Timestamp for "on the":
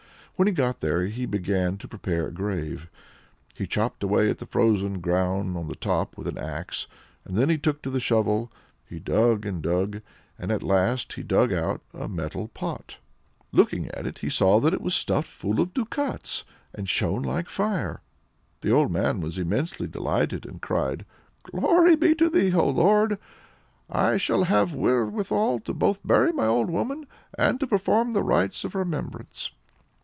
5.55-5.75